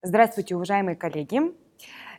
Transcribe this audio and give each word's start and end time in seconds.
Здравствуйте, 0.00 0.54
уважаемые 0.54 0.94
коллеги. 0.94 1.40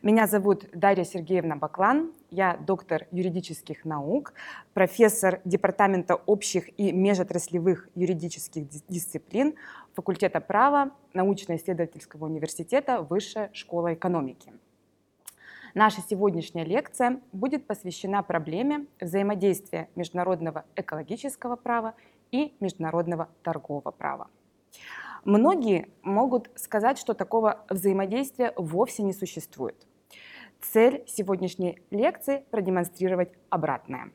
Меня 0.02 0.26
зовут 0.26 0.68
Дарья 0.74 1.02
Сергеевна 1.04 1.56
Баклан. 1.56 2.12
Я 2.28 2.58
доктор 2.58 3.06
юридических 3.10 3.86
наук, 3.86 4.34
профессор 4.74 5.40
Департамента 5.46 6.14
общих 6.14 6.78
и 6.78 6.92
межотраслевых 6.92 7.88
юридических 7.94 8.68
дисциплин 8.68 9.54
факультета 9.94 10.42
права 10.42 10.90
научно-исследовательского 11.14 12.26
университета 12.26 13.00
Высшая 13.00 13.48
школа 13.54 13.94
экономики. 13.94 14.52
Наша 15.72 16.02
сегодняшняя 16.02 16.64
лекция 16.64 17.22
будет 17.32 17.66
посвящена 17.66 18.22
проблеме 18.22 18.88
взаимодействия 19.00 19.88
международного 19.96 20.66
экологического 20.76 21.56
права 21.56 21.94
и 22.30 22.54
международного 22.60 23.30
торгового 23.42 23.90
права. 23.90 24.28
Многие 25.24 25.88
могут 26.02 26.50
сказать, 26.56 26.98
что 26.98 27.14
такого 27.14 27.64
взаимодействия 27.68 28.52
вовсе 28.56 29.02
не 29.02 29.12
существует. 29.12 29.86
Цель 30.60 31.04
сегодняшней 31.06 31.80
лекции– 31.90 32.44
продемонстрировать 32.50 33.32
обратное. 33.48 34.12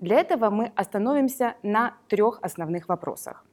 Для 0.00 0.20
этого 0.20 0.50
мы 0.50 0.72
остановимся 0.76 1.56
на 1.62 1.96
трех 2.08 2.38
основных 2.42 2.88
вопросах. 2.88 3.44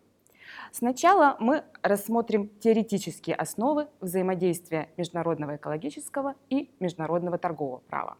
Сначала 0.71 1.37
мы 1.39 1.63
рассмотрим 1.81 2.49
теоретические 2.59 3.35
основы 3.35 3.87
взаимодействия 3.99 4.89
международного 4.97 5.55
экологического 5.55 6.35
и 6.49 6.71
международного 6.79 7.37
торгового 7.37 7.79
права. 7.79 8.17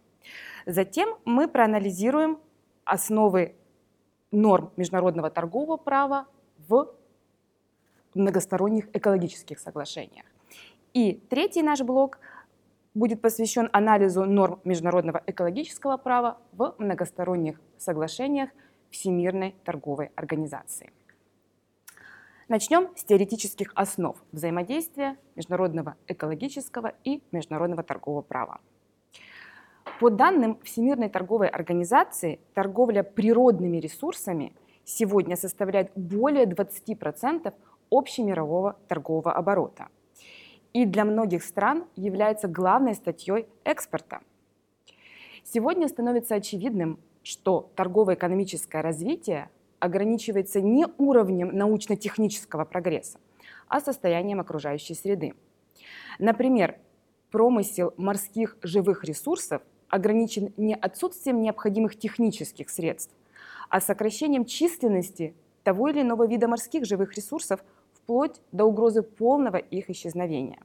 Затем 0.65 1.17
мы 1.25 1.47
проанализируем 1.47 2.39
основы 2.83 3.55
норм 4.31 4.71
международного 4.75 5.29
торгового 5.29 5.77
права 5.77 6.27
в 6.67 6.95
многосторонних 8.15 8.87
экологических 8.93 9.59
соглашениях. 9.59 10.25
И 10.93 11.13
третий 11.29 11.61
наш 11.61 11.81
блок 11.81 12.19
будет 12.93 13.21
посвящен 13.21 13.69
анализу 13.73 14.25
норм 14.25 14.59
международного 14.63 15.21
экологического 15.27 15.97
права 15.97 16.37
в 16.53 16.75
многосторонних 16.77 17.59
соглашениях 17.77 18.49
Всемирной 18.89 19.55
торговой 19.65 20.11
организации. 20.15 20.91
Начнем 22.47 22.89
с 22.95 23.03
теоретических 23.03 23.71
основ 23.75 24.15
взаимодействия 24.31 25.17
международного 25.35 25.95
экологического 26.07 26.93
и 27.03 27.23
международного 27.31 27.83
торгового 27.83 28.21
права. 28.21 28.61
По 29.99 30.09
данным 30.09 30.59
Всемирной 30.63 31.09
торговой 31.09 31.47
организации, 31.47 32.39
торговля 32.53 33.03
природными 33.03 33.77
ресурсами 33.77 34.53
сегодня 34.83 35.35
составляет 35.35 35.91
более 35.95 36.45
20% 36.45 37.53
общемирового 37.89 38.77
торгового 38.87 39.31
оборота 39.31 39.87
и 40.75 40.85
для 40.85 41.05
многих 41.05 41.43
стран 41.43 41.85
является 41.95 42.49
главной 42.49 42.95
статьей 42.95 43.47
экспорта. 43.63 44.19
Сегодня 45.43 45.87
становится 45.87 46.35
очевидным, 46.35 46.99
что 47.23 47.71
торгово-экономическое 47.75 48.81
развитие 48.81 49.49
ограничивается 49.79 50.59
не 50.59 50.85
уровнем 50.97 51.55
научно-технического 51.55 52.65
прогресса, 52.65 53.19
а 53.69 53.79
состоянием 53.79 54.41
окружающей 54.41 54.95
среды. 54.95 55.33
Например, 56.19 56.77
промысел 57.31 57.93
морских 57.95 58.57
живых 58.61 59.05
ресурсов 59.05 59.61
ограничен 59.87 60.53
не 60.57 60.75
отсутствием 60.75 61.41
необходимых 61.41 61.97
технических 61.97 62.69
средств, 62.69 63.15
а 63.69 63.79
сокращением 63.79 64.43
численности 64.43 65.35
того 65.63 65.87
или 65.87 66.01
иного 66.01 66.27
вида 66.27 66.47
морских 66.47 66.85
живых 66.85 67.15
ресурсов 67.15 67.63
вплоть 68.05 68.39
до 68.51 68.65
угрозы 68.65 69.01
полного 69.01 69.57
их 69.57 69.89
исчезновения. 69.89 70.59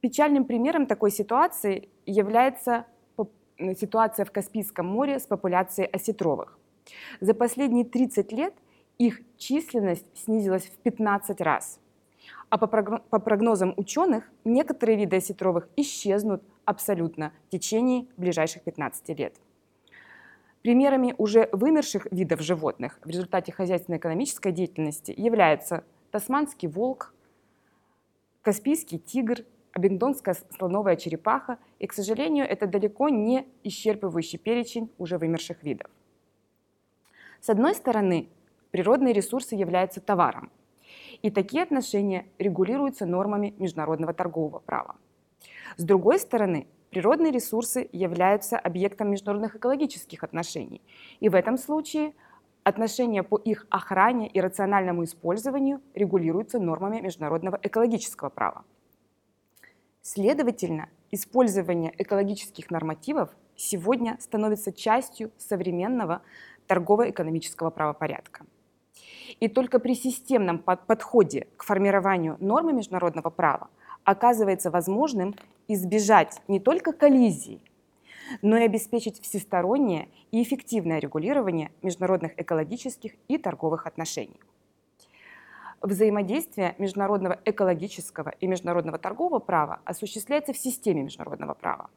Печальным 0.00 0.44
примером 0.44 0.86
такой 0.86 1.12
ситуации 1.12 1.88
является 2.06 2.86
ситуация 3.78 4.24
в 4.24 4.32
Каспийском 4.32 4.86
море 4.86 5.20
с 5.20 5.26
популяцией 5.26 5.88
осетровых. 5.88 6.58
За 7.20 7.34
последние 7.34 7.84
30 7.84 8.32
лет 8.32 8.54
их 8.98 9.20
численность 9.36 10.06
снизилась 10.14 10.64
в 10.64 10.78
15 10.78 11.40
раз. 11.40 11.78
А 12.48 12.58
по 12.58 12.66
прогнозам 13.20 13.74
ученых, 13.76 14.28
некоторые 14.44 14.98
виды 14.98 15.16
осетровых 15.16 15.68
исчезнут 15.76 16.42
абсолютно 16.64 17.32
в 17.46 17.50
течение 17.50 18.06
ближайших 18.16 18.62
15 18.62 19.18
лет. 19.18 19.34
Примерами 20.62 21.14
уже 21.16 21.48
вымерших 21.52 22.06
видов 22.10 22.40
животных 22.40 22.98
в 23.02 23.08
результате 23.08 23.50
хозяйственно-экономической 23.50 24.52
деятельности 24.52 25.14
являются 25.16 25.84
тасманский 26.10 26.68
волк, 26.68 27.14
каспийский 28.42 28.98
тигр, 28.98 29.38
абингдонская 29.72 30.36
слоновая 30.56 30.96
черепаха, 30.96 31.58
и, 31.78 31.86
к 31.86 31.94
сожалению, 31.94 32.46
это 32.46 32.66
далеко 32.66 33.08
не 33.08 33.46
исчерпывающий 33.64 34.38
перечень 34.38 34.90
уже 34.98 35.16
вымерших 35.16 35.62
видов. 35.62 35.90
С 37.40 37.48
одной 37.48 37.74
стороны, 37.74 38.28
природные 38.70 39.14
ресурсы 39.14 39.54
являются 39.54 40.02
товаром, 40.02 40.50
и 41.22 41.30
такие 41.30 41.62
отношения 41.62 42.26
регулируются 42.38 43.06
нормами 43.06 43.54
международного 43.58 44.12
торгового 44.12 44.58
права. 44.58 44.96
С 45.76 45.84
другой 45.84 46.18
стороны, 46.18 46.66
Природные 46.90 47.30
ресурсы 47.30 47.88
являются 47.92 48.58
объектом 48.58 49.10
международных 49.10 49.54
экологических 49.54 50.24
отношений. 50.24 50.82
И 51.20 51.28
в 51.28 51.36
этом 51.36 51.56
случае 51.56 52.14
отношения 52.64 53.22
по 53.22 53.36
их 53.36 53.66
охране 53.70 54.28
и 54.28 54.40
рациональному 54.40 55.04
использованию 55.04 55.80
регулируются 55.94 56.58
нормами 56.58 57.00
международного 57.00 57.58
экологического 57.62 58.28
права. 58.28 58.64
Следовательно, 60.02 60.88
использование 61.12 61.94
экологических 61.96 62.70
нормативов 62.70 63.30
сегодня 63.54 64.16
становится 64.18 64.72
частью 64.72 65.30
современного 65.38 66.22
торгово-экономического 66.66 67.70
правопорядка. 67.70 68.46
И 69.38 69.46
только 69.46 69.78
при 69.78 69.94
системном 69.94 70.58
подходе 70.58 71.46
к 71.56 71.62
формированию 71.62 72.36
нормы 72.40 72.72
международного 72.72 73.30
права 73.30 73.70
оказывается 74.04 74.70
возможным 74.70 75.34
избежать 75.68 76.40
не 76.48 76.60
только 76.60 76.92
коллизий, 76.92 77.62
но 78.42 78.56
и 78.56 78.64
обеспечить 78.64 79.20
всестороннее 79.20 80.08
и 80.30 80.42
эффективное 80.42 80.98
регулирование 80.98 81.70
международных 81.82 82.38
экологических 82.40 83.12
и 83.28 83.38
торговых 83.38 83.86
отношений. 83.86 84.40
Взаимодействие 85.82 86.74
международного 86.78 87.38
экологического 87.44 88.34
и 88.40 88.46
международного 88.46 88.98
торгового 88.98 89.38
права 89.38 89.80
осуществляется 89.84 90.52
в 90.52 90.58
системе 90.58 91.02
международного 91.02 91.54
права. 91.54 91.88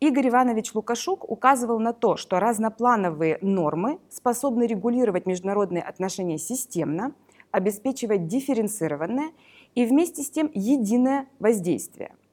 Игорь 0.00 0.28
Иванович 0.28 0.74
Лукашук 0.74 1.30
указывал 1.30 1.78
на 1.78 1.92
то, 1.92 2.16
что 2.16 2.40
разноплановые 2.40 3.38
нормы 3.42 3.98
способны 4.08 4.66
регулировать 4.66 5.26
международные 5.26 5.82
отношения 5.82 6.38
системно, 6.38 7.12
обеспечивать 7.50 8.26
дифференцированное 8.26 9.30
и 9.74 9.84
вместе 9.86 10.22
с 10.22 10.30
тем 10.30 10.50
единое 10.54 11.26
воздействие– 11.38 12.14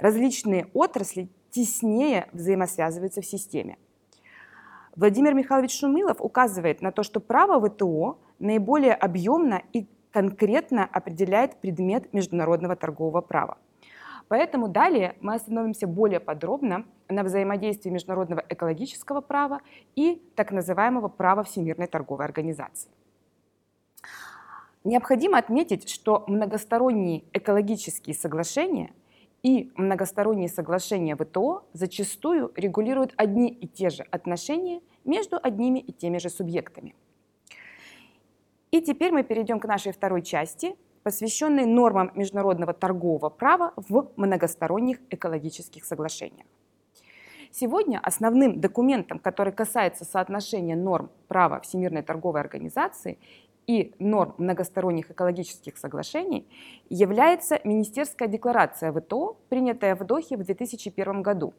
различные 0.00 0.66
отрасли 0.72 1.28
теснее 1.50 2.28
взаимосвязываются 2.32 3.20
в 3.20 3.26
системе. 3.26 3.78
Владимир 4.96 5.34
Михайлович 5.34 5.78
Шумилов 5.78 6.20
указывает 6.20 6.82
на 6.82 6.90
то, 6.90 7.02
что 7.02 7.20
право 7.20 7.64
ВТО 7.68 8.18
наиболее 8.38 8.94
объемно 8.94 9.62
и 9.72 9.86
конкретно 10.10 10.84
определяет 10.84 11.56
предмет 11.60 12.12
международного 12.12 12.74
торгового 12.74 13.20
права. 13.20 13.58
Поэтому 14.28 14.68
далее 14.68 15.16
мы 15.20 15.34
остановимся 15.34 15.86
более 15.86 16.20
подробно 16.20 16.84
на 17.08 17.22
взаимодействии 17.22 17.90
международного 17.90 18.44
экологического 18.48 19.20
права 19.20 19.60
и 19.96 20.22
так 20.36 20.52
называемого 20.52 21.08
права 21.08 21.42
Всемирной 21.42 21.86
торговой 21.86 22.24
организации. 22.24 22.90
Необходимо 24.82 25.36
отметить, 25.36 25.90
что 25.90 26.24
многосторонние 26.26 27.24
экологические 27.34 28.14
соглашения 28.14 28.92
и 29.42 29.70
многосторонние 29.76 30.48
соглашения 30.48 31.16
ВТО 31.16 31.66
зачастую 31.74 32.50
регулируют 32.56 33.12
одни 33.16 33.50
и 33.50 33.66
те 33.66 33.90
же 33.90 34.04
отношения 34.10 34.80
между 35.04 35.38
одними 35.42 35.80
и 35.80 35.92
теми 35.92 36.16
же 36.18 36.30
субъектами. 36.30 36.94
И 38.70 38.80
теперь 38.80 39.12
мы 39.12 39.22
перейдем 39.22 39.60
к 39.60 39.66
нашей 39.66 39.92
второй 39.92 40.22
части, 40.22 40.76
посвященной 41.02 41.66
нормам 41.66 42.12
международного 42.14 42.72
торгового 42.72 43.28
права 43.28 43.74
в 43.76 44.10
многосторонних 44.16 44.98
экологических 45.10 45.84
соглашениях. 45.84 46.46
Сегодня 47.52 47.98
основным 47.98 48.60
документом, 48.60 49.18
который 49.18 49.52
касается 49.52 50.04
соотношения 50.04 50.76
норм 50.76 51.10
права 51.26 51.60
Всемирной 51.60 52.02
торговой 52.02 52.40
организации 52.40 53.18
и 53.66 53.94
норм 53.98 54.34
многосторонних 54.38 55.10
экологических 55.10 55.76
соглашений 55.76 56.46
является 56.88 57.60
Министерская 57.64 58.28
декларация 58.28 58.92
ВТО, 58.92 59.36
принятая 59.48 59.94
в 59.94 60.04
Дохе 60.04 60.36
в 60.36 60.44
2001 60.44 61.22
году. 61.22 61.54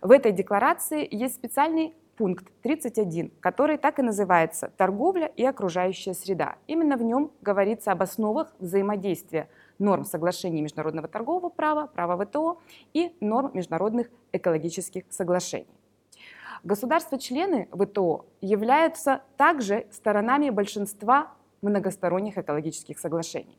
В 0.00 0.10
этой 0.10 0.32
декларации 0.32 1.08
есть 1.10 1.36
специальный 1.36 1.94
пункт 2.16 2.46
31, 2.62 3.32
который 3.40 3.76
так 3.78 3.98
и 3.98 4.02
называется 4.02 4.70
«Торговля 4.76 5.26
и 5.26 5.44
окружающая 5.44 6.14
среда». 6.14 6.56
Именно 6.66 6.96
в 6.96 7.02
нем 7.02 7.30
говорится 7.40 7.92
об 7.92 8.02
основах 8.02 8.54
взаимодействия 8.58 9.48
норм 9.78 10.04
соглашений 10.04 10.62
международного 10.62 11.08
торгового 11.08 11.48
права, 11.48 11.86
права 11.86 12.22
ВТО 12.24 12.60
и 12.92 13.16
норм 13.20 13.50
международных 13.54 14.10
экологических 14.32 15.04
соглашений. 15.10 15.66
Государства-члены 16.64 17.68
ВТО 17.72 18.24
являются 18.40 19.20
также 19.36 19.86
сторонами 19.90 20.48
большинства 20.48 21.34
многосторонних 21.60 22.38
экологических 22.38 22.98
соглашений. 22.98 23.58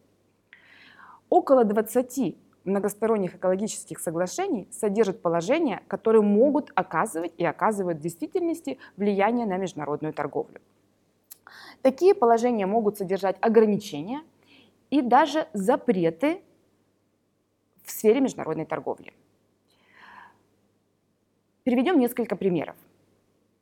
Около 1.29 1.65
20 1.65 2.35
многосторонних 2.63 3.35
экологических 3.35 3.99
соглашений 3.99 4.67
содержат 4.71 5.21
положения, 5.21 5.83
которые 5.87 6.23
могут 6.23 6.71
оказывать 6.73 7.31
и 7.37 7.45
оказывают 7.45 7.99
в 7.99 8.01
действительности 8.01 8.79
влияние 8.97 9.45
на 9.45 9.57
международную 9.57 10.11
торговлю. 10.11 10.59
Такие 11.83 12.15
положения 12.15 12.65
могут 12.65 12.97
содержать 12.97 13.37
ограничения 13.39 14.23
и 14.89 15.03
даже 15.03 15.47
запреты 15.53 16.41
в 17.83 17.91
сфере 17.91 18.19
международной 18.19 18.65
торговли. 18.65 19.13
Приведем 21.63 21.99
несколько 21.99 22.35
примеров. 22.35 22.75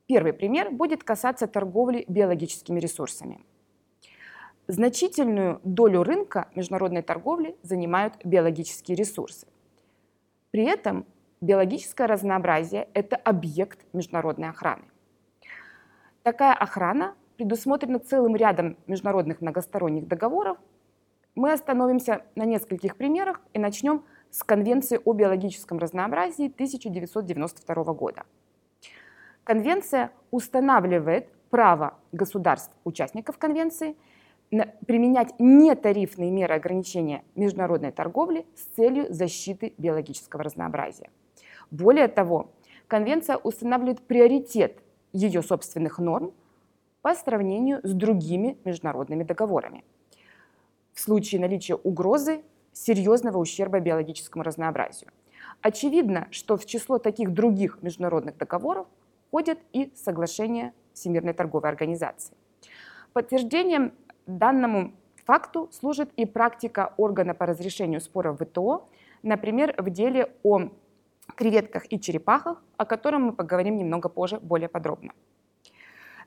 Первый 0.06 0.34
пример 0.34 0.70
будет 0.70 1.02
касаться 1.02 1.46
торговли 1.46 2.04
биологическими 2.08 2.78
ресурсами. 2.78 3.40
Значительную 4.66 5.60
долю 5.64 6.02
рынка 6.02 6.48
международной 6.54 7.02
торговли 7.02 7.56
занимают 7.62 8.14
биологические 8.24 8.96
ресурсы. 8.96 9.46
При 10.50 10.64
этом 10.64 11.06
биологическое 11.40 12.06
разнообразие– 12.06 12.88
это 12.94 13.16
объект 13.16 13.80
международной 13.92 14.50
охраны. 14.50 14.84
Такая 16.22 16.54
охрана 16.54 17.14
предусмотрена 17.36 17.98
целым 17.98 18.36
рядом 18.36 18.76
международных 18.86 19.40
многосторонних 19.40 20.06
договоров. 20.06 20.58
Мы 21.34 21.52
остановимся 21.52 22.24
на 22.34 22.44
нескольких 22.44 22.96
примерах 22.96 23.40
и 23.52 23.58
начнем 23.58 24.04
с 24.30 24.42
Конвенции 24.42 25.00
о 25.04 25.12
биологическом 25.12 25.78
разнообразии 25.78 26.46
1992 26.46 27.84
года. 27.94 28.24
Конвенция 29.44 30.10
устанавливает 30.30 31.28
право 31.50 31.98
государств-участников 32.12 33.38
Конвенции– 33.38 33.96
применять 34.86 35.34
нетарифные 35.38 36.30
меры 36.30 36.54
ограничения 36.54 37.24
международной 37.34 37.92
торговли 37.92 38.46
с 38.54 38.62
целью 38.76 39.12
защиты 39.12 39.74
биологического 39.78 40.44
разнообразия. 40.44 41.10
Более 41.70 42.08
того, 42.08 42.52
Конвенция 42.86 43.36
устанавливает 43.38 44.02
приоритет 44.02 44.82
ее 45.12 45.42
собственных 45.42 45.98
норм 45.98 46.32
по 47.00 47.14
сравнению 47.14 47.80
с 47.82 47.92
другими 47.92 48.58
международными 48.64 49.24
договорами. 49.24 49.84
В 50.92 51.00
случае 51.00 51.40
наличия 51.40 51.74
угрозы 51.74 52.42
серьезного 52.72 53.38
ущерба 53.38 53.80
биологическому 53.80 54.44
разнообразию. 54.44 55.10
Очевидно, 55.62 56.28
что 56.30 56.56
в 56.56 56.66
число 56.66 56.98
таких 56.98 57.32
других 57.32 57.78
международных 57.82 58.36
договоров 58.36 58.86
входят 59.34 59.58
и 59.72 59.92
соглашения 59.96 60.72
Всемирной 60.92 61.32
торговой 61.32 61.68
организации. 61.68 62.36
Подтверждением 63.12 63.92
Данному 64.26 64.92
факту 65.24 65.68
служит 65.72 66.08
и 66.14 66.24
практика 66.24 66.94
органа 66.96 67.34
по 67.34 67.44
разрешению 67.44 68.00
споров 68.00 68.38
ВТО, 68.38 68.88
например, 69.24 69.74
в 69.76 69.90
деле 69.90 70.30
о 70.44 70.68
креветках 71.34 71.92
и 71.92 71.98
черепахах, 71.98 72.62
о 72.76 72.84
котором 72.84 73.22
мы 73.22 73.32
поговорим 73.32 73.76
немного 73.76 74.08
позже 74.08 74.38
более 74.38 74.68
подробно. 74.68 75.12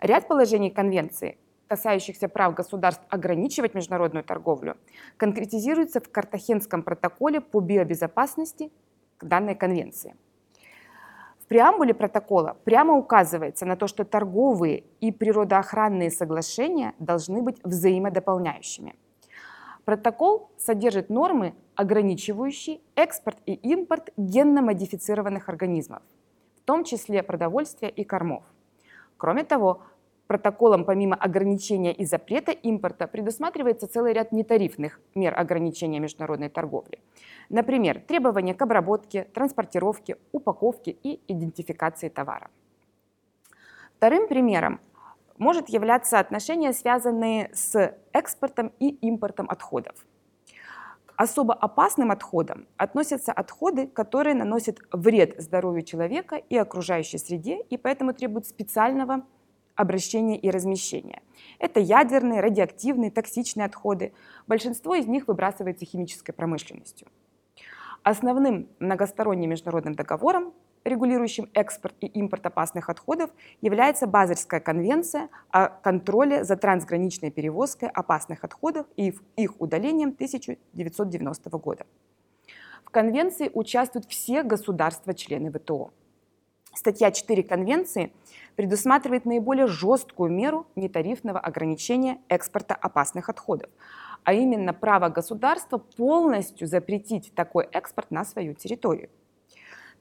Ряд 0.01 0.27
положений 0.27 0.71
Конвенции, 0.71 1.38
касающихся 1.68 2.27
прав 2.27 2.56
государств 2.56 3.06
ограничивать 3.09 3.74
международную 3.74 4.25
торговлю, 4.25 4.75
конкретизируется 5.15 6.01
в 6.01 6.12
Картахенском 6.12 6.83
протоколе 6.83 7.39
по 7.39 7.62
биобезопасности 7.62 8.69
к 9.18 9.24
данной 9.24 9.56
конвенции– 9.56 10.18
в 11.47 11.49
преамбуле 11.49 11.94
протокола 11.94 12.57
прямо 12.65 12.97
указывается 12.97 13.65
на 13.65 13.77
то, 13.77 13.88
что 13.88 14.03
торговые 14.03 14.83
и 14.99 15.13
природоохранные 15.13 16.11
соглашения 16.11 16.94
должны 16.99 17.41
быть 17.41 17.63
взаимодополняющими. 17.63 18.95
Протокол 19.85 20.51
содержит 20.57 21.09
нормы, 21.09 21.55
ограничивающие 21.75 22.81
экспорт 22.95 23.38
и 23.45 23.53
импорт 23.53 24.09
генно-модифицированных 24.17 25.47
организмов, 25.47 26.03
в 26.57 26.65
том 26.65 26.83
числе 26.83 27.23
продовольствия 27.23 27.88
и 27.88 28.03
кормов. 28.03 28.44
Кроме 29.15 29.45
того, 29.45 29.83
Протоколом 30.27 30.83
помимо 30.83 31.15
ограничения 31.15 31.94
и 31.94 32.03
запрета 32.03 32.51
импорта 32.51 33.07
предусматривается 33.07 33.88
целый 33.88 34.12
ряд 34.12 34.33
нетарифных 34.33 35.00
мер 35.15 35.33
ограничения 35.39 36.00
международной 36.00 36.50
торговли. 36.50 37.00
Например, 37.50 38.01
требования 38.01 38.53
к 38.53 38.62
обработке, 38.62 39.24
транспортировке, 39.33 40.18
упаковке 40.33 40.91
и 40.91 41.21
идентификации 41.27 42.09
товара. 42.09 42.50
Вторым 43.95 44.27
примером 44.27 44.81
может 45.38 45.69
являться 45.69 46.19
отношения, 46.19 46.73
связанные 46.73 47.50
с 47.53 47.95
экспортом 48.12 48.73
и 48.80 48.89
импортом 48.89 49.50
отходов. 49.50 49.95
Особо 51.15 51.53
опасным 51.53 52.12
отходам 52.12 52.68
относятся 52.75 53.31
отходы, 53.31 53.88
которые 53.88 54.35
наносят 54.35 54.80
вред 54.91 55.41
здоровью 55.41 55.83
человека 55.83 56.35
и 56.35 56.57
окружающей 56.57 57.18
среде, 57.18 57.62
и 57.69 57.77
поэтому 57.77 58.13
требуют 58.13 58.45
специального 58.45 59.25
обращения 59.77 60.38
и 60.38 60.50
размещения. 60.50 61.21
Это 61.59 61.79
ядерные, 61.79 62.41
радиоактивные, 62.41 63.12
токсичные 63.12 63.65
отходы. 63.65 64.12
Большинство 64.47 64.95
из 64.95 65.07
них 65.07 65.27
выбрасывается 65.27 65.85
химической 65.85 66.33
промышленностью. 66.33 67.07
Основным 68.03 68.68
многосторонним 68.79 69.50
международным 69.50 69.94
договором, 69.94 70.53
регулирующим 70.83 71.50
экспорт 71.53 71.95
и 72.00 72.07
импорт 72.07 72.45
опасных 72.45 72.89
отходов, 72.89 73.29
является 73.62 74.07
Базельская 74.07 74.59
конвенция 74.59 75.29
о 75.50 75.68
контроле 75.68 76.44
за 76.44 76.56
трансграничной 76.56 77.31
перевозкой 77.31 77.89
опасных 77.89 78.44
отходов 78.44 78.88
и 78.95 79.13
их 79.35 79.59
удалением 79.59 80.09
1990 80.09 81.50
года. 81.57 81.85
В 82.85 82.89
конвенции 82.89 83.51
участвуют 83.53 84.06
все 84.06 84.44
государства-члены 84.44 85.51
ВТО. 85.51 85.91
Статья 86.87 87.11
4 87.11 87.43
Конвенции 87.43 88.13
предусматривает 88.55 89.25
наиболее 89.25 89.67
жесткую 89.67 90.31
меру 90.31 90.67
нетарифного 90.77 91.37
ограничения 91.37 92.19
экспорта 92.29 92.75
опасных 92.75 93.27
отходов, 93.27 93.69
а 94.23 94.31
именно 94.31 94.73
право 94.73 95.09
государства 95.09 95.79
полностью 95.79 96.65
запретить 96.65 97.33
такой 97.35 97.65
экспорт 97.73 98.09
на 98.09 98.23
свою 98.23 98.53
территорию. 98.53 99.09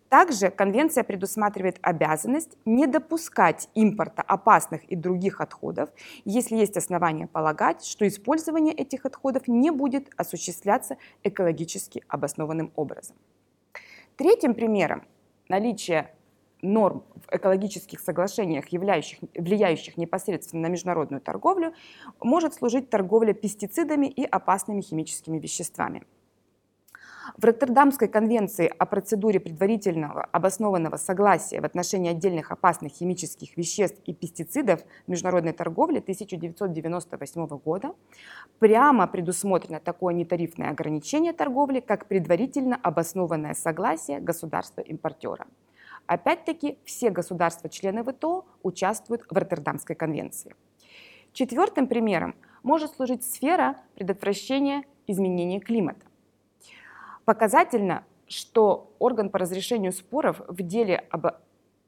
Также 0.09 0.49
конвенция 0.49 1.03
предусматривает 1.03 1.81
обязанность 1.83 2.57
не 2.65 2.87
допускать 2.87 3.69
импорта 3.75 4.23
опасных 4.23 4.85
и 4.85 4.95
других 4.95 5.41
отходов, 5.41 5.91
если 6.25 6.55
есть 6.55 6.77
основания 6.77 7.27
полагать, 7.27 7.85
что 7.85 8.07
использование 8.07 8.73
этих 8.73 9.07
отходов 9.07 9.49
не 9.49 9.73
будет 9.73 10.09
осуществляться 10.17 10.99
экологически 11.25 12.05
обоснованным 12.07 12.71
образом. 12.77 13.17
Третьим 14.15 14.55
примером 14.55 15.03
наличия 15.49 16.13
норм 16.63 17.05
в 17.15 17.35
экологических 17.35 18.01
соглашениях, 18.01 18.69
являющих, 18.69 19.19
влияющих 19.35 19.97
непосредственно 19.97 20.69
на 20.69 20.73
международную 20.73 21.21
торговлю, 21.21 21.73
может 22.21 22.55
служить 22.55 22.91
торговля 22.91 23.33
пестицидами 23.33 24.07
и 24.07 24.25
опасными 24.25 24.81
химическими 24.81 25.39
веществами. 25.39 26.05
В 27.37 27.45
Роттердамской 27.45 28.09
конвенции 28.09 28.73
о 28.79 28.87
процедуре 28.87 29.41
предварительного 29.41 30.23
обоснованного 30.33 30.97
согласия 30.97 31.61
в 31.61 31.65
отношении 31.65 32.11
отдельных 32.11 32.53
опасных 32.53 32.93
химических 32.93 33.57
веществ 33.57 34.01
и 34.07 34.15
пестицидов 34.15 34.81
международной 35.07 35.53
торговле 35.53 35.99
1998 35.99 37.47
года 37.59 37.95
прямо 38.59 39.07
предусмотрено 39.07 39.81
такое 39.81 40.15
нетарифное 40.15 40.71
ограничение 40.71 41.33
торговли, 41.33 41.81
как 41.81 42.07
предварительно 42.07 42.79
обоснованное 42.81 43.55
согласие 43.55 44.21
государства-импортера. 44.21 45.47
Опять-таки, 46.07 46.79
все 46.85 47.11
государства-члены 47.11 48.05
ВТО 48.05 48.45
участвуют 48.63 49.25
в 49.29 49.37
Роттердамской 49.37 49.97
конвенции. 49.97 50.55
Четвертым 51.33 51.87
примером 51.87 52.35
может 52.63 52.95
служить 52.95 53.25
сфера 53.25 53.77
предотвращения 53.95 54.85
изменения 55.07 55.61
климата. 55.61 56.07
Показательно, 57.25 58.05
что 58.29 58.95
орган 58.99 59.31
по 59.31 59.39
разрешению 59.39 59.93
споров 59.93 60.41
в 60.49 60.63
деле 60.63 61.05
об 61.11 61.27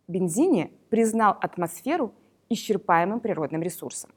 бензине 0.09 0.71
признал 0.89 1.37
атмосферу 1.41 2.13
исчерпаемым 2.49 3.21
природным 3.21 3.63
ресурсом. 3.63 4.11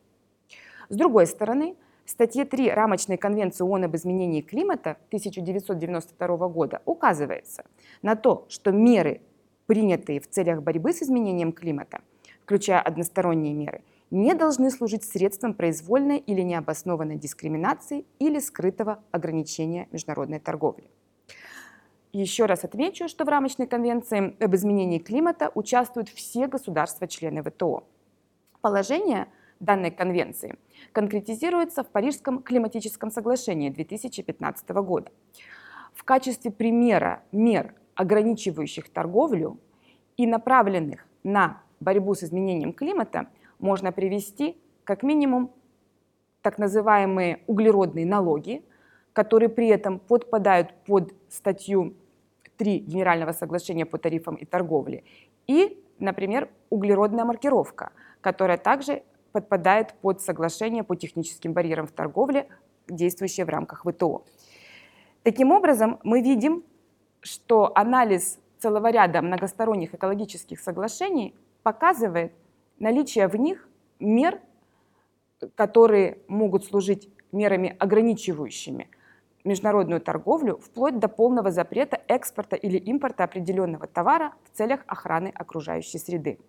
С 0.89 0.95
другой 0.95 1.27
стороны, 1.27 1.75
в 2.05 2.09
статье 2.09 2.45
3 2.45 2.71
Рамочной 2.71 3.17
конвенции 3.17 3.63
ООН 3.63 3.85
об 3.85 3.95
изменении 3.95 4.41
климата 4.41 4.97
1992 5.07 6.47
года 6.49 6.81
указывается 6.85 7.63
на 8.01 8.15
то, 8.15 8.45
что 8.49 8.71
меры 8.71 9.21
принятые 9.65 10.19
в 10.19 10.29
целях 10.29 10.61
борьбы 10.61 10.93
с 10.93 11.01
изменением 11.01 11.51
климата, 11.51 12.01
включая 12.43 12.81
односторонние 12.81 13.53
меры, 13.53 13.83
не 14.11 14.33
должны 14.33 14.69
служить 14.71 15.03
средством 15.05 15.53
произвольной 15.53 16.17
или 16.17 16.41
необоснованной 16.41 17.15
дискриминации 17.15 18.05
или 18.19 18.39
скрытого 18.39 19.03
ограничения 19.11 19.87
международной 19.91 20.39
торговли. 20.39 20.89
Еще 22.13 22.45
раз 22.45 22.65
отмечу, 22.65 23.07
что 23.07 23.23
в 23.23 23.29
рамочной 23.29 23.67
конвенции 23.67 24.35
об 24.43 24.53
изменении 24.53 24.99
климата 24.99 25.49
участвуют 25.55 26.09
все 26.09 26.47
государства-члены 26.47 27.41
ВТО. 27.41 27.85
Положение 28.59 29.27
данной 29.61 29.91
конвенции 29.91 30.57
конкретизируется 30.91 31.83
в 31.83 31.87
Парижском 31.87 32.43
климатическом 32.43 33.11
соглашении 33.11 33.69
2015 33.69 34.69
года. 34.69 35.09
В 35.93 36.03
качестве 36.03 36.51
примера 36.51 37.23
мер, 37.31 37.75
ограничивающих 37.95 38.89
торговлю 38.89 39.59
и 40.17 40.27
направленных 40.27 41.05
на 41.23 41.61
борьбу 41.79 42.13
с 42.15 42.23
изменением 42.23 42.73
климата, 42.73 43.27
можно 43.59 43.91
привести 43.91 44.57
как 44.83 45.03
минимум 45.03 45.51
так 46.41 46.57
называемые 46.57 47.39
углеродные 47.47 48.05
налоги, 48.05 48.63
которые 49.13 49.49
при 49.49 49.67
этом 49.67 49.99
подпадают 49.99 50.73
под 50.85 51.13
статью 51.29 51.95
3 52.57 52.79
Генерального 52.79 53.31
соглашения 53.31 53.85
по 53.85 53.97
тарифам 53.97 54.35
и 54.35 54.45
торговле, 54.45 55.03
и, 55.47 55.83
например, 55.99 56.49
углеродная 56.69 57.25
маркировка, 57.25 57.91
которая 58.21 58.57
также 58.57 59.03
подпадает 59.31 59.93
под 60.01 60.21
соглашение 60.21 60.83
по 60.83 60.95
техническим 60.95 61.53
барьерам 61.53 61.87
в 61.87 61.91
торговле, 61.91 62.47
действующее 62.87 63.45
в 63.45 63.49
рамках 63.49 63.83
ВТО. 63.85 64.23
Таким 65.23 65.51
образом, 65.51 65.99
мы 66.03 66.21
видим, 66.21 66.63
что 67.21 67.71
анализ 67.75 68.39
целого 68.59 68.91
ряда 68.91 69.21
многосторонних 69.21 69.93
экологических 69.93 70.59
соглашений 70.59 71.35
показывает 71.63 72.33
наличие 72.79 73.27
в 73.27 73.35
них 73.35 73.67
мер, 73.99 74.39
которые 75.55 76.19
могут 76.27 76.65
служить 76.65 77.09
мерами 77.31 77.75
ограничивающими 77.79 78.89
международную 79.43 80.01
торговлю 80.01 80.57
вплоть 80.57 80.99
до 80.99 81.07
полного 81.07 81.51
запрета 81.51 82.01
экспорта 82.07 82.55
или 82.55 82.77
импорта 82.77 83.23
определенного 83.23 83.87
товара 83.87 84.33
в 84.43 84.55
целях 84.55 84.81
охраны 84.87 85.31
окружающей 85.33 85.97
среды. 85.97 86.39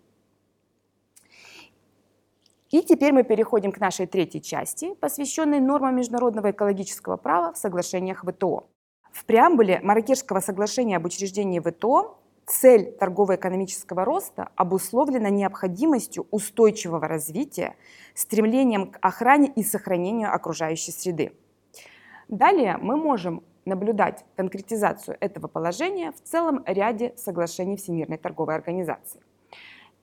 И 2.69 2.81
теперь 2.81 3.13
мы 3.13 3.23
переходим 3.23 3.71
к 3.71 3.79
нашей 3.79 4.07
третьей 4.07 4.41
части, 4.41 4.95
посвященной 4.95 5.59
нормам 5.59 5.95
международного 5.95 6.51
экологического 6.51 7.17
права 7.17 7.53
в 7.53 7.57
соглашениях 7.57 8.23
ВТО. 8.23 8.65
В 9.13 9.25
преамбуле 9.25 9.79
Маракешского 9.83 10.39
соглашения 10.39 10.97
об 10.97 11.05
учреждении 11.05 11.59
ВТО 11.59 12.17
цель 12.47 12.91
торгово-экономического 12.93 14.03
роста 14.03 14.49
обусловлена 14.55 15.29
необходимостью 15.29 16.27
устойчивого 16.31 17.07
развития, 17.07 17.75
стремлением 18.15 18.89
к 18.89 18.97
охране 19.01 19.53
и 19.55 19.63
сохранению 19.63 20.33
окружающей 20.33 20.91
среды. 20.91 21.31
Далее 22.27 22.77
мы 22.81 22.97
можем 22.97 23.43
наблюдать 23.65 24.25
конкретизацию 24.35 25.15
этого 25.19 25.47
положения 25.47 26.11
в 26.11 26.19
целом 26.21 26.63
ряде 26.65 27.13
соглашений 27.15 27.77
Всемирной 27.77 28.17
торговой 28.17 28.55
организации. 28.55 29.21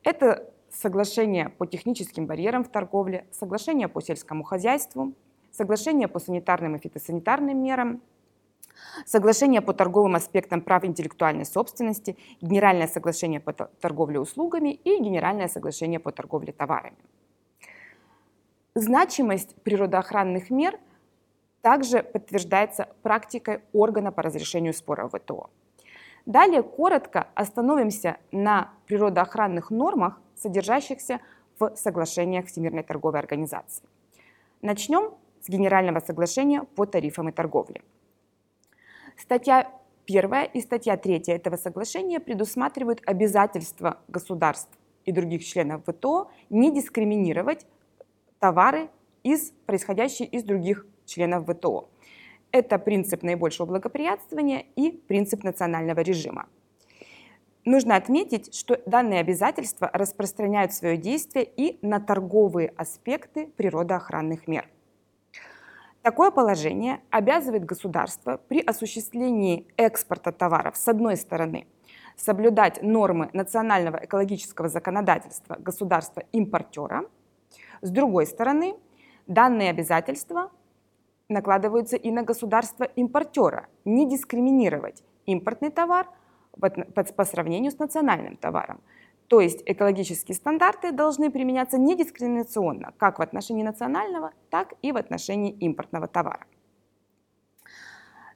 Это 0.05 0.49
соглашение 0.71 1.49
по 1.49 1.67
техническим 1.67 2.27
барьерам 2.27 2.63
в 2.63 2.69
торговле, 2.69 3.27
соглашение 3.33 3.89
по 3.89 4.01
сельскому 4.01 4.45
хозяйству, 4.45 5.15
соглашение 5.51 6.07
по 6.07 6.21
санитарным 6.21 6.77
и 6.77 6.79
фитосанитарным 6.79 7.61
мерам, 7.61 8.01
соглашение 9.07 9.61
по 9.61 9.73
торговым 9.73 10.15
аспектам 10.15 10.61
прав 10.61 10.85
интеллектуальной 10.85 11.45
собственности, 11.45 12.17
генеральное 12.41 12.87
соглашение 12.87 13.41
по 13.41 13.53
торговле 13.53 14.21
услугами 14.21 14.71
и 14.71 14.99
генеральное 14.99 15.49
соглашение 15.49 16.01
по 16.01 16.13
торговле 16.13 16.53
товарами. 16.53 16.97
Значимость 18.75 19.55
природоохранных 19.63 20.51
мер 20.51 20.79
также 21.61 22.03
подтверждается 22.03 22.89
практикой 23.03 23.63
органа 23.73 24.13
по 24.13 24.23
разрешению 24.23 24.73
споров 24.73 25.13
ВТО. 25.13 25.51
Далее 26.27 26.63
коротко 26.63 27.29
остановимся 27.35 28.19
на 28.31 28.73
природоохранных 28.87 29.71
нормах, 29.71 30.21
содержащихся 30.37 31.21
в 31.59 31.75
соглашениях 31.77 32.47
Всемирной 32.47 32.83
торговой 32.83 33.19
организации. 33.19 33.85
Начнем 34.63 35.15
с 35.41 35.49
Генерального 35.49 36.01
соглашения 36.01 36.63
по 36.63 36.87
тарифам 36.87 37.29
и 37.29 37.33
торговле. 37.33 37.83
Статья 39.21 39.71
1 40.07 40.33
и 40.55 40.61
статья 40.63 40.97
3 40.97 41.25
этого 41.27 41.57
соглашения 41.57 42.21
предусматривают 42.21 43.03
обязательство 43.05 43.99
государств 44.09 44.73
и 45.05 45.13
других 45.13 45.45
членов 45.45 45.83
ВТО 45.85 46.31
не 46.49 46.75
дискриминировать 46.75 47.67
товары, 48.39 48.89
из, 49.23 49.53
происходящие 49.67 50.27
из 50.27 50.43
других 50.45 50.87
членов 51.05 51.45
ВТО. 51.47 51.91
Это 52.51 52.79
принцип 52.79 53.23
наибольшего 53.23 53.67
благоприятствования 53.67 54.65
и 54.75 54.91
принцип 54.91 55.45
национального 55.45 56.01
режима. 56.01 56.49
Нужно 57.67 57.97
отметить, 57.97 58.55
что 58.55 58.81
данные 58.87 59.21
обязательства 59.21 59.91
распространяют 59.93 60.73
свое 60.73 60.97
действие 60.97 61.45
и 61.45 61.79
на 61.83 62.01
торговые 62.01 62.73
аспекты 62.75 63.49
природоохранных 63.49 64.49
мер. 64.49 64.67
Такое 66.03 66.31
положение 66.31 67.03
обязывает 67.11 67.67
государство 67.67 68.39
при 68.49 68.61
осуществлении 68.61 69.67
экспорта 69.77 70.33
товаров 70.33 70.77
с 70.77 70.89
одной 70.89 71.17
стороны 71.17 71.67
соблюдать 72.17 72.83
нормы 72.83 73.29
национального 73.35 74.05
экологического 74.05 74.69
законодательства 74.69 75.57
государства-импортера, 75.59 77.05
с 77.83 77.91
другой 77.91 78.27
стороны 78.27 78.77
данные 79.27 79.71
обязательства 79.71 80.51
накладываются 81.29 81.97
и 81.97 82.11
на 82.11 82.23
государство-импортера, 82.23 83.69
не 83.85 84.09
дискриминировать 84.09 85.05
импортный 85.27 85.71
товар 85.71 86.09
по 86.59 87.25
сравнению 87.25 87.73
с 87.73 87.79
национальным 87.79 88.37
товаром. 88.37 88.81
То 89.31 89.41
есть 89.41 89.63
экологические 89.65 90.35
стандарты 90.35 90.91
должны 90.91 91.31
применяться 91.31 91.79
недискриминационно 91.79 92.93
как 92.99 93.21
в 93.21 93.23
отношении 93.23 93.63
национального, 93.63 94.33
так 94.51 94.75
и 94.83 94.91
в 94.91 94.97
отношении 94.97 95.53
импортного 95.53 96.09
товара. 96.09 96.45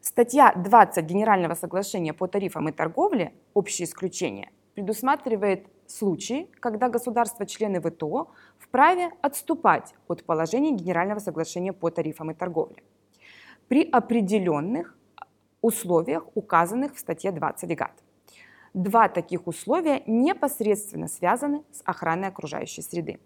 Статья 0.01 0.53
20 0.55 1.05
Генерального 1.05 1.55
соглашения 1.55 2.13
по 2.13 2.29
тарифам 2.29 2.69
и 2.69 2.73
торговле 2.73 3.33
«Общее 3.55 3.87
исключение» 3.87 4.53
предусматривает 4.75 5.67
случаи, 5.89 6.49
когда 6.61 6.89
государства-члены 6.89 7.81
ВТО 7.81 8.31
вправе 8.59 9.11
отступать 9.21 9.95
от 10.07 10.23
положений 10.23 10.77
Генерального 10.77 11.19
соглашения 11.19 11.73
по 11.73 11.91
тарифам 11.91 12.31
и 12.31 12.35
торговле 12.35 12.85
при 13.67 13.83
определенных 13.83 14.97
условиях, 15.61 16.25
указанных 16.37 16.95
в 16.95 17.01
статье 17.01 17.33
20 17.33 17.77
ГАТ. 17.77 18.04
Два 18.75 19.09
таких 19.09 19.47
условия 19.47 20.03
непосредственно 20.07 21.07
связаны 21.07 21.63
с 21.71 21.81
охраной 21.85 22.29
окружающей 22.29 22.83
среды. 22.83 23.21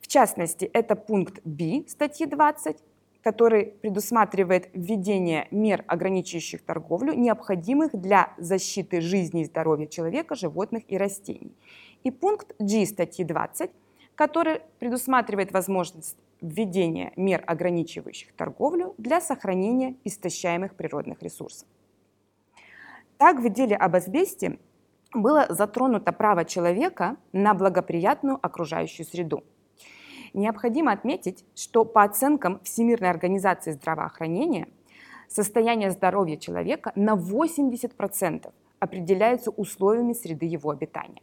В 0.00 0.08
частности, 0.08 0.64
это 0.64 0.96
пункт 0.96 1.40
B 1.44 1.84
статьи 1.86 2.26
20, 2.26 2.76
который 3.22 3.66
предусматривает 3.80 4.68
введение 4.74 5.46
мер, 5.52 5.84
ограничивающих 5.86 6.62
торговлю, 6.62 7.14
необходимых 7.14 7.92
для 7.92 8.34
защиты 8.36 9.00
жизни 9.00 9.42
и 9.42 9.44
здоровья 9.44 9.86
человека, 9.86 10.34
животных 10.34 10.82
и 10.88 10.98
растений. 10.98 11.56
И 12.02 12.10
пункт 12.10 12.54
G 12.58 12.84
статьи 12.86 13.24
20, 13.24 13.70
который 14.16 14.62
предусматривает 14.80 15.52
возможность 15.52 16.18
введения 16.40 17.12
мер, 17.16 17.42
ограничивающих 17.46 18.32
торговлю 18.34 18.94
для 18.98 19.20
сохранения 19.20 19.96
истощаемых 20.04 20.74
природных 20.74 21.22
ресурсов. 21.22 21.66
Так, 23.18 23.40
в 23.40 23.48
деле 23.48 23.76
об 23.76 23.94
асбесте 23.94 24.58
было 25.12 25.46
затронуто 25.48 26.12
право 26.12 26.44
человека 26.44 27.16
на 27.32 27.54
благоприятную 27.54 28.38
окружающую 28.40 29.06
среду. 29.06 29.44
Необходимо 30.32 30.90
отметить, 30.90 31.44
что 31.54 31.84
по 31.84 32.02
оценкам 32.02 32.60
Всемирной 32.64 33.10
организации 33.10 33.70
здравоохранения 33.70 34.68
состояние 35.28 35.92
здоровья 35.92 36.36
человека 36.36 36.92
на 36.96 37.14
80% 37.14 38.52
определяется 38.80 39.50
условиями 39.50 40.12
среды 40.12 40.46
его 40.46 40.70
обитания. 40.70 41.22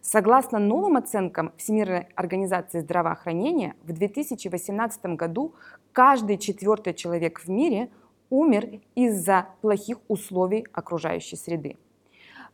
Согласно 0.00 0.58
новым 0.58 0.96
оценкам 0.96 1.52
Всемирной 1.56 2.08
организации 2.14 2.80
здравоохранения, 2.80 3.74
в 3.82 3.92
2018 3.92 5.06
году 5.16 5.54
каждый 5.92 6.38
четвертый 6.38 6.92
человек 6.92 7.40
в 7.40 7.48
мире 7.48 7.90
умер 8.30 8.80
из-за 8.94 9.48
плохих 9.60 9.98
условий 10.08 10.66
окружающей 10.72 11.36
среды. 11.36 11.76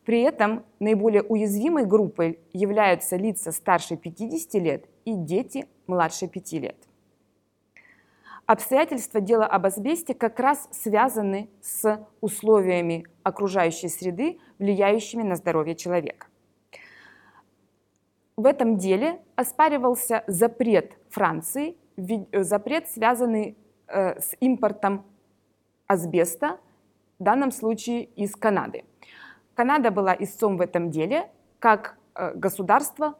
При 0.05 0.21
этом 0.21 0.63
наиболее 0.79 1.21
уязвимой 1.21 1.85
группой 1.85 2.39
являются 2.53 3.17
лица 3.17 3.51
старше 3.51 3.97
50 3.97 4.53
лет 4.55 4.85
и 5.05 5.13
дети 5.13 5.67
младше 5.85 6.27
5 6.27 6.53
лет. 6.53 6.77
Обстоятельства 8.47 9.21
дела 9.21 9.45
об 9.45 9.65
асбесте 9.65 10.13
как 10.13 10.39
раз 10.39 10.67
связаны 10.71 11.49
с 11.61 12.05
условиями 12.19 13.05
окружающей 13.23 13.87
среды, 13.87 14.39
влияющими 14.59 15.23
на 15.23 15.35
здоровье 15.35 15.75
человека. 15.75 16.27
в 18.35 18.45
этом 18.45 18.77
деле 18.77 19.21
оспаривался 19.35 20.23
запрет 20.25 20.97
Франции, 21.09 21.77
запрет, 22.33 22.89
связанный 22.89 23.55
э, 23.87 24.19
с 24.19 24.35
импортом 24.39 25.05
асбеста, 25.91 26.57
в 27.19 27.23
данном 27.23 27.51
случае 27.51 28.05
из 28.05 28.35
Канады. 28.35 28.85
Канада 29.55 29.91
была 29.91 30.15
истцом 30.17 30.57
в 30.57 30.61
этом 30.61 30.89
деле, 30.89 31.29
как 31.59 31.97
э, 32.15 32.33
государство, 32.33 33.19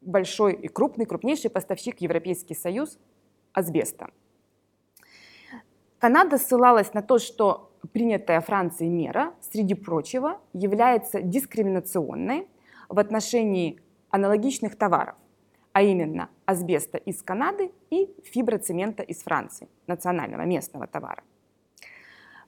большой 0.00 0.54
и 0.54 0.68
крупный, 0.68 1.04
крупнейший 1.04 1.50
поставщик 1.50 2.00
Европейский 2.00 2.54
Союз 2.54 2.98
асбеста. 3.52 4.10
Канада 5.98 6.38
ссылалась 6.38 6.94
на 6.94 7.02
то, 7.02 7.18
что 7.18 7.72
принятая 7.92 8.40
Францией 8.40 8.90
мера, 8.90 9.34
среди 9.40 9.74
прочего, 9.74 10.40
является 10.52 11.20
дискриминационной 11.20 12.46
в 12.88 12.98
отношении 12.98 13.80
аналогичных 14.10 14.76
товаров, 14.76 15.16
а 15.72 15.82
именно 15.82 16.30
асбеста 16.46 16.98
из 16.98 17.22
Канады 17.22 17.72
и 17.90 18.14
фиброцемента 18.24 19.02
из 19.02 19.22
Франции, 19.22 19.68
национального 19.86 20.42
местного 20.42 20.86
товара. 20.86 21.22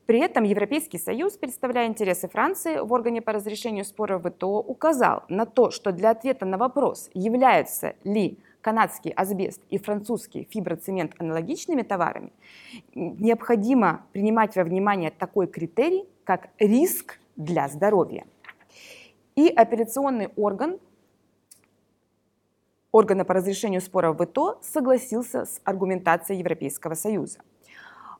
При 0.06 0.18
этом 0.18 0.42
Европейский 0.42 0.98
Союз, 0.98 1.34
представляя 1.34 1.86
интересы 1.86 2.28
Франции 2.28 2.78
в 2.78 2.92
органе 2.92 3.22
по 3.22 3.32
разрешению 3.32 3.84
споров 3.84 4.24
ВТО, 4.24 4.58
указал 4.58 5.22
на 5.28 5.46
то, 5.46 5.70
что 5.70 5.92
для 5.92 6.10
ответа 6.10 6.44
на 6.44 6.58
вопрос, 6.58 7.08
являются 7.14 7.94
ли 8.02 8.38
канадский 8.62 9.12
асбест 9.12 9.60
и 9.70 9.78
французский 9.78 10.48
фиброцемент 10.50 11.14
аналогичными 11.18 11.82
товарами, 11.82 12.32
необходимо 12.94 14.04
принимать 14.12 14.56
во 14.56 14.64
внимание 14.64 15.10
такой 15.10 15.46
критерий, 15.46 16.08
как 16.24 16.48
риск 16.58 17.18
для 17.36 17.68
здоровья. 17.68 18.26
И 19.36 19.48
апелляционный 19.48 20.30
орган 20.36 20.78
органа 22.92 23.24
по 23.24 23.34
разрешению 23.34 23.80
споров 23.80 24.18
ВТО 24.18 24.58
согласился 24.62 25.46
с 25.46 25.60
аргументацией 25.64 26.40
Европейского 26.40 26.94
Союза. 26.94 27.38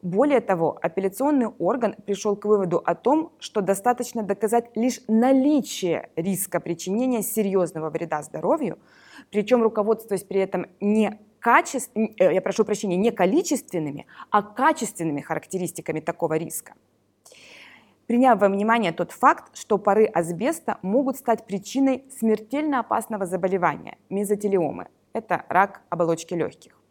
Более 0.03 0.41
того, 0.41 0.77
апелляционный 0.83 1.47
орган 1.47 1.95
пришел 2.05 2.35
к 2.35 2.45
выводу 2.45 2.83
о 2.85 2.97
том, 2.97 3.33
что 3.39 3.61
достаточно 3.61 4.25
доказать 4.25 4.77
лишь 4.77 5.01
наличие 5.07 6.11
риска 6.17 6.59
причинения 6.59 7.23
серьезного 7.23 7.89
вреда 7.89 8.21
здоровью, 8.23 8.81
причем 9.31 9.63
руководствуясь 9.63 10.25
при 10.25 10.41
этом 10.41 10.67
не 10.81 11.21
качеств... 11.39 11.93
Э, 11.95 12.35
я 12.35 12.43
прошу 12.43 12.65
прощения, 12.65 12.97
не 12.97 13.13
количественными, 13.13 14.07
а 14.31 14.43
качественными 14.43 15.21
характеристиками 15.21 16.01
такого 16.01 16.37
риска. 16.37 16.75
Приняв 18.09 18.41
во 18.41 18.49
внимание 18.49 18.91
тот 18.91 19.13
факт, 19.13 19.57
что 19.57 19.79
пары 19.79 20.07
асбеста 20.07 20.79
могут 20.83 21.17
стать 21.17 21.47
причиной 21.47 22.05
смертельно 22.19 22.81
опасного 22.81 23.25
заболевания– 23.25 23.99
мезотелиомы– 24.11 24.89
это 25.13 25.45
рак 25.49 25.83
оболочки 25.91 26.35
легких. 26.35 26.82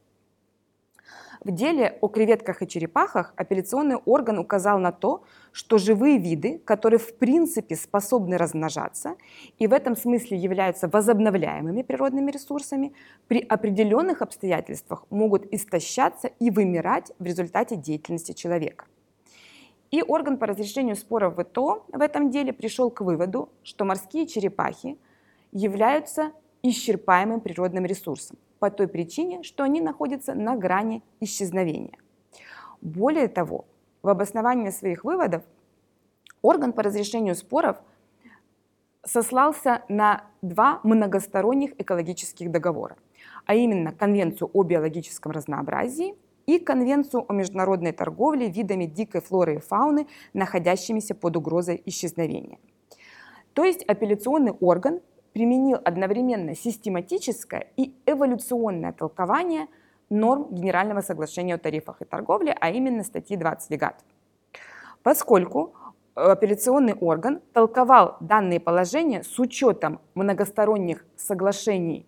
В 1.43 1.50
деле 1.50 1.98
о 2.01 2.07
креветках 2.07 2.62
и 2.62 2.67
черепахах 2.67 3.33
апелляционный 3.36 3.95
орган 3.95 4.38
указал 4.38 4.77
на 4.77 4.91
то, 4.91 5.24
что 5.51 5.79
живые 5.79 6.19
виды, 6.19 6.60
которые 6.60 7.00
в 7.00 7.15
принципе 7.15 7.75
способны 7.75 8.38
размножаться 8.38 9.15
и 9.57 9.65
в 9.65 9.74
этом 9.74 9.95
смысле 9.95 10.38
являются 10.38 10.88
возобновляемыми 10.88 11.81
природными 11.81 12.29
ресурсами, 12.29 12.93
при 13.27 13.39
определенных 13.39 14.21
обстоятельствах 14.21 15.07
могут 15.10 15.51
истощаться 15.51 16.27
и 16.27 16.51
вымирать 16.51 17.12
в 17.17 17.25
результате 17.25 17.75
деятельности 17.75 18.33
человека. 18.33 18.86
И 19.89 20.03
орган 20.03 20.38
по 20.38 20.45
разрешению 20.45 20.95
споров 20.95 21.38
ВТО 21.38 21.86
в 21.91 22.01
этом 22.01 22.29
деле 22.29 22.53
пришел 22.53 22.91
к 22.91 23.01
выводу, 23.01 23.50
что 23.63 23.83
морские 23.83 24.27
черепахи 24.27 24.95
являются 25.51 26.33
исчерпаемым 26.62 27.41
природным 27.41 27.86
ресурсом 27.86 28.38
по 28.61 28.69
той 28.69 28.87
причине, 28.87 29.41
что 29.41 29.63
они 29.63 29.81
находятся 29.81 30.35
на 30.35 30.55
грани 30.55 31.01
исчезновения. 31.19 31.97
Более 32.79 33.27
того, 33.27 33.65
в 34.03 34.07
обосновании 34.07 34.69
своих 34.69 35.03
выводов 35.03 35.41
орган 36.43 36.71
по 36.71 36.83
разрешению 36.83 37.33
споров 37.33 37.77
сослался 39.03 39.83
на 39.89 40.25
два 40.43 40.79
многосторонних 40.83 41.71
экологических 41.81 42.51
договора, 42.51 42.97
а 43.47 43.55
именно 43.55 43.91
Конвенцию 43.93 44.51
о 44.53 44.61
биологическом 44.61 45.31
разнообразии 45.31 46.13
и 46.45 46.59
Конвенцию 46.59 47.25
о 47.27 47.33
международной 47.33 47.93
торговле 47.93 48.47
видами 48.47 48.85
дикой 48.85 49.21
флоры 49.21 49.55
и 49.55 49.59
фауны, 49.59 50.05
находящимися 50.33 51.15
под 51.15 51.35
угрозой 51.35 51.81
исчезновения. 51.87 52.59
То 53.53 53.63
есть 53.63 53.81
апелляционный 53.83 54.51
орган 54.51 55.01
применил 55.33 55.79
одновременно 55.83 56.55
систематическое 56.55 57.67
и 57.77 57.94
эволюционное 58.05 58.91
толкование 58.91 59.67
норм 60.09 60.48
Генерального 60.51 61.01
соглашения 61.01 61.55
о 61.55 61.57
тарифах 61.57 62.01
и 62.01 62.05
торговле, 62.05 62.55
а 62.59 62.70
именно 62.70 63.03
статьи 63.03 63.37
20 63.37 63.79
ГАТ. 63.79 64.03
Поскольку 65.03 65.74
э, 66.15 66.22
апелляционный 66.22 66.94
орган 66.94 67.41
толковал 67.53 68.17
данные 68.20 68.59
положения 68.59 69.24
с 69.24 69.39
учетом 69.39 70.01
многосторонних 70.13 71.05
соглашений, 71.15 72.05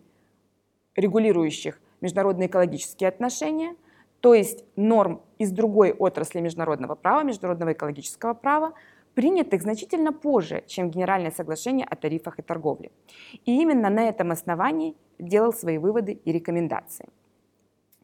регулирующих 0.96 1.80
международные 2.02 2.48
экологические 2.48 3.08
отношения, 3.08 3.76
то 4.20 4.34
есть 4.34 4.64
норм 4.76 5.22
из 5.38 5.52
другой 5.52 5.92
отрасли 5.92 6.40
международного 6.40 6.96
права, 6.96 7.24
международного 7.24 7.74
экологического 7.74 8.34
права, 8.34 8.74
принятых 9.16 9.62
значительно 9.62 10.12
позже, 10.12 10.64
чем 10.68 10.90
Генеральное 10.90 11.32
соглашение 11.32 11.86
о 11.86 11.96
тарифах 11.96 12.40
и 12.40 12.42
торговле. 12.42 12.92
И 13.46 13.62
именно 13.62 13.90
на 13.90 14.08
этом 14.08 14.32
основании 14.32 14.96
делал 15.20 15.54
свои 15.54 15.78
выводы 15.78 16.14
и 16.14 16.32
рекомендации. 16.32 17.08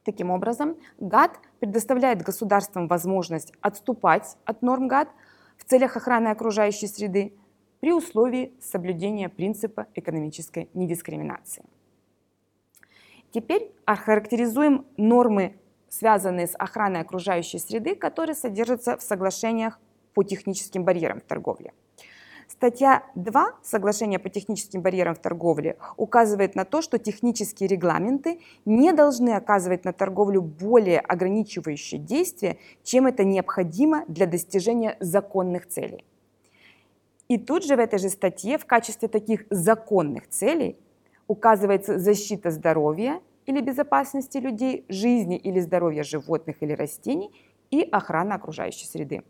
Таким 0.03 0.31
образом, 0.31 0.77
ГАТ 0.99 1.39
предоставляет 1.59 2.21
государствам 2.21 2.87
возможность 2.87 3.53
отступать 3.61 4.37
от 4.45 4.61
норм 4.61 4.87
ГАТ 4.87 5.09
в 5.57 5.65
целях 5.65 5.97
охраны 5.97 6.29
окружающей 6.29 6.87
среды 6.87 7.33
при 7.79 7.91
условии 7.91 8.53
соблюдения 8.61 9.29
принципа 9.29 9.87
экономической 9.95 10.69
недискриминации. 10.73 11.63
Теперь 13.31 13.71
охарактеризуем 13.85 14.85
нормы, 14.97 15.59
связанные 15.89 16.47
с 16.47 16.55
охраной 16.57 17.01
окружающей 17.01 17.59
среды, 17.59 17.95
которые 17.95 18.35
содержатся 18.35 18.97
в 18.97 19.01
соглашениях 19.01 19.79
по 20.19 20.23
техническим 20.25 20.83
барьерам 20.83 21.21
в 21.21 21.23
торговле. 21.23 21.71
Статья 22.49 23.03
2 23.15 23.53
Соглашения 23.63 24.19
по 24.19 24.27
техническим 24.27 24.81
барьерам 24.81 25.15
в 25.15 25.19
торговле 25.19 25.77
указывает 25.95 26.55
на 26.55 26.65
то, 26.65 26.81
что 26.81 26.99
технические 26.99 27.69
регламенты 27.69 28.41
не 28.65 28.91
должны 28.91 29.29
оказывать 29.29 29.85
на 29.85 29.93
торговлю 29.93 30.41
более 30.41 30.99
ограничивающие 30.99 32.01
действия, 32.01 32.57
чем 32.83 33.07
это 33.07 33.23
необходимо 33.23 34.03
для 34.09 34.25
достижения 34.25 34.97
законных 34.99 35.67
целей. 35.67 36.03
И 37.29 37.37
тут 37.37 37.63
же 37.63 37.77
в 37.77 37.79
этой 37.79 37.99
же 37.99 38.09
статье 38.09 38.57
в 38.57 38.65
качестве 38.65 39.07
таких 39.07 39.45
законных 39.49 40.27
целей 40.27 40.75
указывается 41.27 41.97
защита 41.97 42.51
здоровья 42.51 43.21
или 43.45 43.61
безопасности 43.61 44.37
людей, 44.37 44.83
жизни 44.89 45.37
или 45.37 45.61
здоровья 45.61 46.03
животных 46.03 46.57
или 46.59 46.73
растений 46.73 47.31
и 47.71 47.83
охрана 47.83 48.35
окружающей 48.35 48.85
среды. 48.85 49.23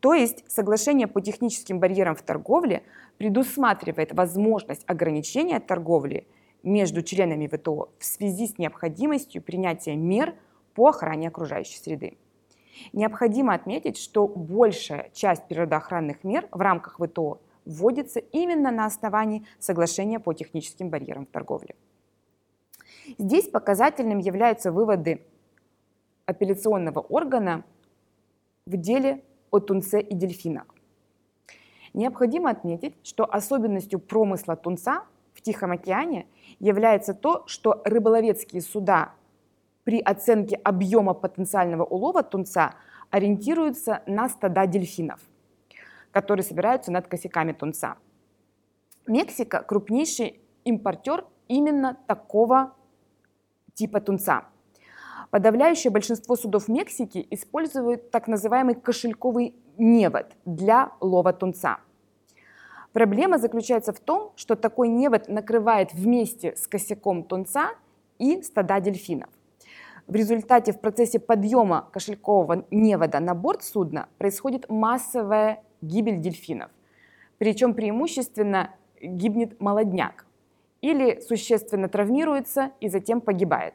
То 0.00 0.14
есть 0.14 0.50
соглашение 0.50 1.06
по 1.06 1.20
техническим 1.20 1.78
барьерам 1.78 2.16
в 2.16 2.22
торговле 2.22 2.82
предусматривает 3.18 4.12
возможность 4.12 4.82
ограничения 4.86 5.60
торговли 5.60 6.26
между 6.62 7.02
членами 7.02 7.46
ВТО 7.46 7.90
в 7.98 8.04
связи 8.04 8.48
с 8.48 8.58
необходимостью 8.58 9.42
принятия 9.42 9.96
мер 9.96 10.34
по 10.74 10.88
охране 10.88 11.28
окружающей 11.28 11.78
среды. 11.78 12.16
Необходимо 12.94 13.52
отметить, 13.52 13.98
что 13.98 14.26
большая 14.26 15.10
часть 15.12 15.46
природоохранных 15.48 16.24
мер 16.24 16.48
в 16.50 16.60
рамках 16.60 16.98
ВТО 16.98 17.40
вводится 17.66 18.20
именно 18.20 18.70
на 18.70 18.86
основании 18.86 19.46
соглашения 19.58 20.18
по 20.18 20.32
техническим 20.32 20.88
барьерам 20.88 21.26
в 21.26 21.30
торговле. 21.30 21.74
Здесь 23.18 23.48
показательным 23.48 24.18
являются 24.18 24.72
выводы 24.72 25.22
апелляционного 26.24 27.00
органа 27.00 27.64
в 28.64 28.76
деле 28.76 29.22
о 29.50 29.60
тунце 29.60 30.00
и 30.00 30.14
дельфинах. 30.14 30.66
Необходимо 31.92 32.50
отметить, 32.50 32.94
что 33.02 33.24
особенностью 33.24 33.98
промысла 33.98 34.56
тунца 34.56 35.04
в 35.32 35.42
Тихом 35.42 35.72
океане 35.72 36.26
является 36.58 37.14
то, 37.14 37.44
что 37.46 37.82
рыболовецкие 37.84 38.62
суда 38.62 39.14
при 39.84 40.00
оценке 40.00 40.56
объема 40.56 41.14
потенциального 41.14 41.84
улова 41.84 42.22
тунца 42.22 42.74
ориентируются 43.10 44.02
на 44.06 44.28
стада 44.28 44.66
дельфинов, 44.66 45.20
которые 46.12 46.44
собираются 46.44 46.92
над 46.92 47.08
косяками 47.08 47.52
тунца. 47.52 47.96
Мексика– 49.06 49.62
крупнейший 49.66 50.40
импортер 50.64 51.26
именно 51.48 51.96
такого 52.06 52.74
типа 53.74 54.00
тунца– 54.00 54.46
Подавляющее 55.30 55.92
большинство 55.92 56.34
судов 56.34 56.66
Мексики 56.68 57.26
используют 57.30 58.10
так 58.10 58.26
называемый 58.26 58.74
кошельковый 58.74 59.54
невод 59.78 60.26
для 60.44 60.92
лова 61.00 61.32
тунца. 61.32 61.78
Проблема 62.92 63.38
заключается 63.38 63.92
в 63.92 64.00
том, 64.00 64.32
что 64.34 64.56
такой 64.56 64.88
невод 64.88 65.28
накрывает 65.28 65.94
вместе 65.94 66.56
с 66.56 66.66
косяком 66.66 67.22
тунца 67.22 67.70
и 68.18 68.42
стада 68.42 68.80
дельфинов. 68.80 69.30
В 70.08 70.14
результате 70.16 70.72
в 70.72 70.80
процессе 70.80 71.20
подъема 71.20 71.88
кошелькового 71.92 72.64
невода 72.72 73.20
на 73.20 73.34
борт 73.36 73.62
судна 73.62 74.08
происходит 74.18 74.68
массовая 74.68 75.62
гибель 75.80 76.18
дельфинов. 76.18 76.72
Причем 77.38 77.74
преимущественно 77.74 78.74
гибнет 79.00 79.60
молодняк 79.60 80.26
или 80.80 81.20
существенно 81.20 81.88
травмируется 81.88 82.72
и 82.80 82.88
затем 82.88 83.20
погибает. 83.20 83.74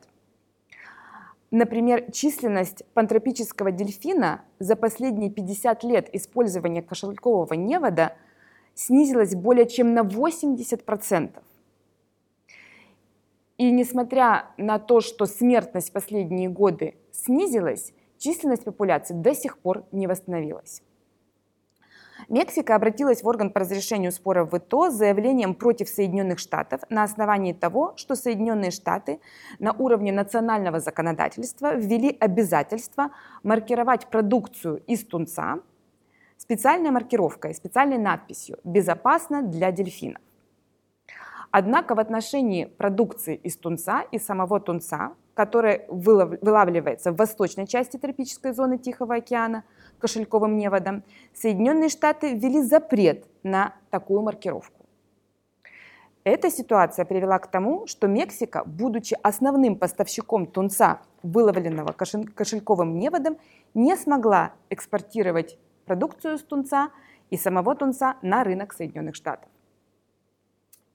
Например, 1.57 2.11
численность 2.11 2.83
пантропического 2.93 3.71
дельфина 3.71 4.41
за 4.59 4.75
последние 4.75 5.31
50 5.31 5.85
лет 5.85 6.13
использования 6.13 6.81
кошелькового 6.81 7.53
невода 7.53 8.17
снизилась 8.73 9.35
более 9.35 9.65
чем 9.65 9.93
на 9.93 10.01
80%. 10.01 11.31
И 13.57 13.71
несмотря 13.71 14.49
на 14.57 14.79
то, 14.79 14.99
что 14.99 15.25
смертность 15.27 15.91
в 15.91 15.93
последние 15.93 16.49
годы 16.49 16.95
снизилась, 17.13 17.93
численность 18.17 18.65
популяции 18.65 19.13
до 19.13 19.33
сих 19.33 19.57
пор 19.57 19.85
не 19.93 20.07
восстановилась. 20.07 20.81
Мексика 22.29 22.75
обратилась 22.75 23.23
в 23.23 23.27
орган 23.27 23.51
по 23.51 23.59
разрешению 23.59 24.11
споров 24.11 24.51
в 24.51 24.57
ИТО 24.57 24.89
с 24.89 24.95
заявлением 24.95 25.53
против 25.53 25.89
Соединенных 25.89 26.39
Штатов 26.39 26.81
на 26.89 27.03
основании 27.03 27.53
того, 27.53 27.93
что 27.97 28.15
Соединенные 28.15 28.71
Штаты 28.71 29.19
на 29.59 29.73
уровне 29.73 30.11
национального 30.11 30.79
законодательства 30.79 31.75
ввели 31.75 32.15
обязательство 32.19 33.11
маркировать 33.43 34.07
продукцию 34.07 34.77
из 34.87 35.05
тунца 35.05 35.59
специальной 36.37 36.91
маркировкой, 36.91 37.53
специальной 37.53 37.97
надписью 37.97 38.59
«Безопасно 38.63 39.41
для 39.41 39.71
дельфинов». 39.71 40.21
Однако 41.51 41.95
в 41.95 41.99
отношении 41.99 42.65
продукции 42.65 43.35
из 43.35 43.55
тунца 43.55 44.01
и 44.01 44.19
самого 44.19 44.59
тунца, 44.59 45.13
который 45.33 45.85
вылавливается 45.87 47.11
в 47.11 47.15
восточной 47.15 47.65
части 47.65 47.97
тропической 47.97 48.51
зоны 48.51 48.77
Тихого 48.77 49.15
океана 49.15 49.63
кошельковым 49.99 50.57
неводом, 50.57 51.03
Соединенные 51.33 51.89
Штаты 51.89 52.33
ввели 52.33 52.61
запрет 52.61 53.25
на 53.43 53.73
такую 53.89 54.21
маркировку. 54.21 54.85
Эта 56.23 56.49
ситуация 56.49 57.05
привела 57.05 57.37
к 57.37 57.51
тому, 57.51 57.85
что 57.85 58.07
Мексика, 58.07 58.63
будучи 58.65 59.15
основным 59.21 59.75
поставщиком 59.75 60.47
тунца, 60.47 61.01
выловленного 61.21 61.91
кошельковым 61.91 62.97
неводом, 62.97 63.37
не 63.75 63.95
смогла 63.95 64.53
экспортировать 64.71 65.59
продукцию 65.85 66.39
с 66.39 66.43
тунца 66.43 66.89
и 67.29 67.37
самого 67.37 67.75
тунца 67.75 68.17
на 68.23 68.43
рынок 68.43 68.73
Соединенных 68.73 69.13
Штатов. 69.13 69.49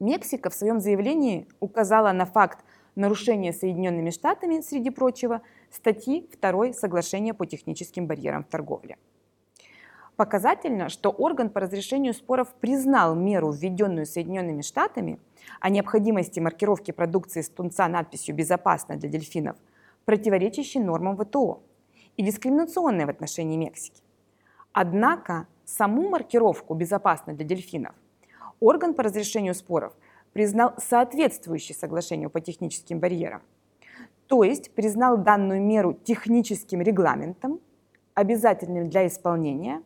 Мексика 0.00 0.50
в 0.50 0.54
своем 0.54 0.80
заявлении 0.80 1.46
указала 1.60 2.10
на 2.10 2.26
факт 2.26 2.64
нарушения 2.96 3.52
Соединенными 3.52 4.10
Штатами, 4.10 4.60
среди 4.62 4.90
прочего, 4.90 5.42
статьи 5.70 6.28
2 6.40 6.72
Соглашения 6.72 7.34
по 7.34 7.46
техническим 7.46 8.06
барьерам 8.06 8.44
в 8.44 8.48
торговле. 8.48 8.96
Показательно, 10.16 10.90
что 10.90 11.10
орган 11.10 11.48
по 11.48 11.60
разрешению 11.60 12.12
споров 12.12 12.52
признал 12.60 13.14
меру, 13.14 13.52
введенную 13.52 14.04
Соединенными 14.04 14.60
Штатами, 14.60 15.18
о 15.60 15.70
необходимости 15.70 16.38
маркировки 16.40 16.90
продукции 16.90 17.40
с 17.40 17.48
тунца 17.48 17.88
надписью 17.88 18.34
«Безопасно 18.34 18.96
для 18.96 19.08
дельфинов», 19.08 19.56
противоречащей 20.04 20.80
нормам 20.80 21.16
ВТО 21.16 21.62
и 22.16 22.22
дискриминационной 22.22 23.06
в 23.06 23.08
отношении 23.08 23.56
Мексики. 23.56 24.02
Однако 24.72 25.46
саму 25.64 26.10
маркировку 26.10 26.74
«Безопасно 26.74 27.32
для 27.32 27.46
дельфинов» 27.46 27.94
орган 28.60 28.92
по 28.92 29.02
разрешению 29.02 29.54
споров 29.54 29.94
признал 30.32 30.74
соответствующий 30.76 31.74
соглашению 31.74 32.28
по 32.28 32.40
техническим 32.40 33.00
барьерам, 33.00 33.42
то 34.30 34.44
есть 34.44 34.70
признал 34.76 35.18
данную 35.18 35.60
меру 35.60 35.92
техническим 35.92 36.80
регламентом, 36.82 37.60
обязательным 38.14 38.88
для 38.88 39.08
исполнения, 39.08 39.82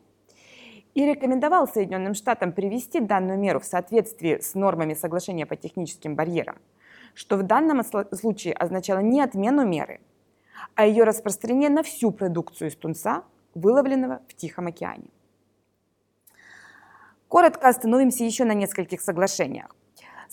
и 0.93 1.03
рекомендовал 1.03 1.67
Соединенным 1.67 2.13
Штатам 2.13 2.53
привести 2.53 2.99
данную 2.99 3.39
меру 3.39 3.59
в 3.59 3.65
соответствии 3.65 4.37
с 4.39 4.53
нормами 4.53 4.93
соглашения 4.93 5.47
по 5.47 5.55
техническим 5.55 6.15
барьерам, 6.15 6.57
что 7.15 7.37
в 7.37 7.43
данном 7.43 7.83
случае 7.83 8.53
означало 8.53 8.99
не 8.99 9.19
отмену 9.19 9.65
меры, 9.65 9.99
а 10.75 10.85
ее 10.85 11.05
распространение 11.05 11.71
на 11.71 11.81
всю 11.81 12.11
продукцию 12.11 12.69
из 12.69 12.75
тунца, 12.75 13.23
выловленного 13.55 14.21
в 14.27 14.35
Тихом 14.35 14.67
океане. 14.67 15.09
Коротко 17.27 17.67
остановимся 17.67 18.23
еще 18.23 18.45
на 18.45 18.53
нескольких 18.53 19.01
соглашениях. 19.01 19.75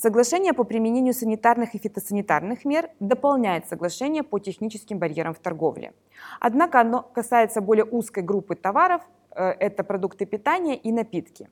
Соглашение 0.03 0.53
по 0.53 0.65
применению 0.65 1.15
санитарных 1.15 1.77
и 1.77 1.79
фитосанитарных 1.79 2.65
мер 2.65 2.91
дополняет 2.99 3.69
соглашение 3.69 4.25
по 4.25 4.41
техническим 4.41 4.99
барьерам 4.99 5.33
в 5.33 5.39
торговле. 5.39 5.93
Однако 6.41 6.81
оно 6.81 7.03
касается 7.03 7.61
более 7.61 7.85
узкой 7.85 8.25
группы 8.25 8.57
товаров, 8.57 9.01
э, 9.31 9.51
это 9.61 9.85
продукты 9.85 10.27
питания 10.27 10.75
и 10.75 10.91
напитки. 10.91 11.49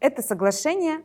Это 0.00 0.22
соглашение 0.22 1.02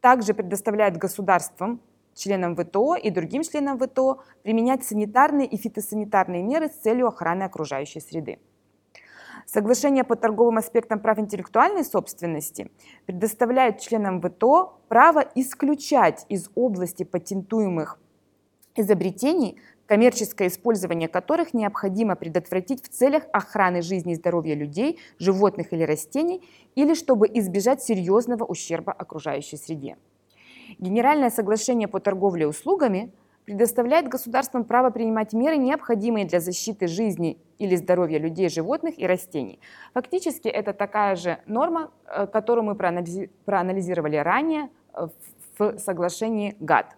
также 0.00 0.34
предоставляет 0.34 0.96
государствам, 0.98 1.80
членам 2.14 2.54
ВТО 2.54 2.94
и 2.94 3.10
другим 3.10 3.42
членам 3.42 3.76
ВТО 3.76 4.22
применять 4.44 4.84
санитарные 4.84 5.48
и 5.48 5.56
фитосанитарные 5.56 6.44
меры 6.44 6.68
с 6.68 6.74
целью 6.74 7.08
охраны 7.08 7.42
окружающей 7.42 7.98
среды. 7.98 8.38
Соглашение 9.46 10.04
по 10.04 10.16
торговым 10.16 10.58
аспектам 10.58 11.00
прав 11.00 11.18
интеллектуальной 11.18 11.84
собственности 11.84 12.70
предоставляет 13.06 13.80
членам 13.80 14.20
ВТО 14.20 14.78
право 14.88 15.24
исключать 15.34 16.24
из 16.28 16.50
области 16.54 17.02
патентуемых 17.02 17.98
изобретений, 18.74 19.60
коммерческое 19.86 20.48
использование 20.48 21.08
которых 21.08 21.52
необходимо 21.52 22.16
предотвратить 22.16 22.82
в 22.82 22.88
целях 22.88 23.24
охраны 23.32 23.82
жизни 23.82 24.12
и 24.12 24.16
здоровья 24.16 24.54
людей, 24.54 24.98
животных 25.18 25.72
или 25.72 25.84
растений, 25.84 26.42
или 26.74 26.94
чтобы 26.94 27.28
избежать 27.28 27.82
серьезного 27.82 28.44
ущерба 28.44 28.92
окружающей 28.92 29.58
среде. 29.58 29.96
Генеральное 30.78 31.30
соглашение 31.30 31.86
по 31.86 32.00
торговле 32.00 32.46
услугами– 32.46 33.12
предоставляет 33.44 34.08
государствам 34.08 34.64
право 34.64 34.90
принимать 34.90 35.32
меры, 35.32 35.56
необходимые 35.56 36.26
для 36.26 36.40
защиты 36.40 36.86
жизни 36.86 37.38
или 37.58 37.76
здоровья 37.76 38.18
людей, 38.18 38.48
животных 38.48 38.98
и 38.98 39.06
растений. 39.06 39.60
Фактически 39.92 40.48
это 40.48 40.72
такая 40.72 41.16
же 41.16 41.38
норма, 41.46 41.90
э, 42.06 42.26
которую 42.26 42.64
мы 42.64 42.74
проанализировали 42.74 44.16
ранее 44.16 44.70
э, 44.94 45.08
в 45.58 45.78
соглашении 45.78 46.56
ГАТТ. 46.60 46.96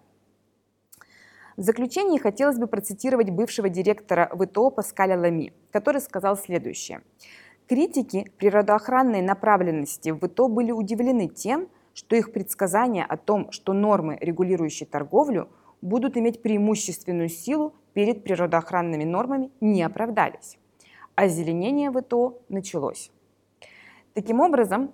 В 1.57 1.63
заключении 1.63 2.19
хотелось 2.19 2.59
бы 2.59 2.67
процитировать 2.67 3.31
бывшего 3.31 3.69
директора 3.69 4.31
ВТО 4.35 4.71
Паскаля 4.71 5.19
Лами, 5.19 5.55
который 5.73 6.01
сказал 6.01 6.37
следующее. 6.37 7.01
Критики 7.67 8.31
природоохранной 8.39 9.23
направленности 9.23 10.11
в 10.11 10.19
ВТО 10.21 10.49
были 10.49 10.71
удивлены 10.71 11.29
тем, 11.29 11.69
что 11.95 12.15
их 12.15 12.33
предсказания 12.33 13.05
о 13.07 13.17
том, 13.17 13.51
что 13.53 13.73
нормы, 13.73 14.19
регулирующие 14.21 14.87
торговлю, 14.87 15.49
будут 15.87 16.16
иметь 16.16 16.42
преимущественную 16.42 17.29
силу 17.29 17.75
перед 17.94 18.25
природоохранными 18.25 19.05
нормами, 19.05 19.51
не 19.61 19.83
оправдались. 19.83 20.59
Озеленение 21.14 21.90
ВТО 21.90 22.42
началось. 22.49 23.11
Таким 24.12 24.40
образом, 24.40 24.92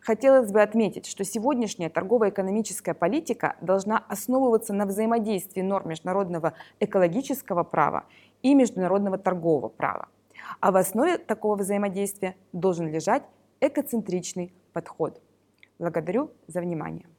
хотелось 0.00 0.50
бы 0.50 0.60
отметить, 0.60 1.06
что 1.06 1.24
сегодняшняя 1.24 1.88
торгово-экономическая 1.88 2.92
политика 2.92 3.56
должна 3.60 3.98
основываться 4.08 4.72
на 4.74 4.84
взаимодействии 4.86 5.62
норм 5.62 5.90
международного 5.90 6.54
экологического 6.80 7.62
права 7.62 8.04
и 8.42 8.54
международного 8.54 9.18
торгового 9.18 9.68
права. 9.68 10.08
А 10.60 10.72
в 10.72 10.76
основе 10.76 11.18
такого 11.18 11.56
взаимодействия 11.56 12.34
должен 12.52 12.88
лежать 12.88 13.22
экоцентричный 13.60 14.52
подход. 14.72 15.22
Благодарю 15.78 16.30
за 16.48 16.60
внимание. 16.60 17.11